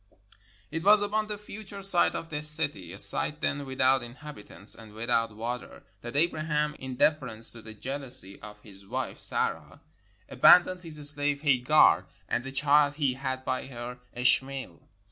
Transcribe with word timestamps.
It 0.71 0.81
was 0.83 1.03
upon 1.03 1.27
the 1.27 1.37
future 1.37 1.83
site 1.83 2.15
of 2.15 2.29
this 2.29 2.49
city— 2.49 2.91
a 2.93 2.97
site 2.97 3.39
then 3.39 3.67
without 3.67 4.01
inhabitants 4.01 4.73
and 4.73 4.93
without 4.95 5.29
water— 5.37 5.83
that 6.01 6.15
Abra 6.15 6.45
ham, 6.45 6.73
in 6.79 6.95
deference 6.95 7.51
to 7.51 7.61
the 7.61 7.75
jealousy 7.75 8.41
of 8.41 8.59
his 8.61 8.83
wife, 8.83 9.19
Sarah, 9.21 9.79
488 10.27 10.27
THE 10.27 10.33
LEGEND 10.33 10.37
OF 10.37 10.41
THE 10.41 10.41
ARABS 10.41 10.41
abandoned 10.41 10.81
his 10.97 11.09
slave 11.11 11.41
Hagar 11.41 12.07
and 12.27 12.43
the 12.43 12.51
child 12.51 12.95
he 12.95 13.13
had 13.13 13.45
by 13.45 13.67
her, 13.67 13.99
Ishmael. 14.15 14.89